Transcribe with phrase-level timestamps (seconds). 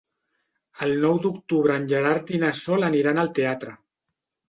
[0.85, 3.81] El nou d'octubre en Gerard i na Sol aniran al teatre.